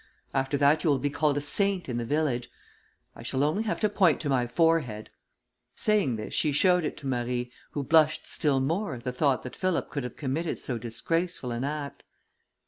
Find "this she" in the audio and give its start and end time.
6.15-6.51